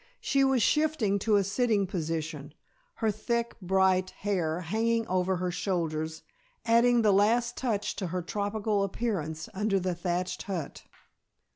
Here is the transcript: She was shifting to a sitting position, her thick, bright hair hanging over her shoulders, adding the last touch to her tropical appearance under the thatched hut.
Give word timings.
She 0.19 0.43
was 0.43 0.63
shifting 0.63 1.19
to 1.19 1.35
a 1.35 1.43
sitting 1.43 1.85
position, 1.85 2.55
her 2.95 3.11
thick, 3.11 3.53
bright 3.61 4.09
hair 4.09 4.61
hanging 4.61 5.05
over 5.07 5.35
her 5.35 5.51
shoulders, 5.51 6.23
adding 6.65 7.03
the 7.03 7.13
last 7.13 7.55
touch 7.55 7.95
to 7.97 8.07
her 8.07 8.23
tropical 8.23 8.83
appearance 8.83 9.47
under 9.53 9.79
the 9.79 9.93
thatched 9.93 10.41
hut. 10.41 10.85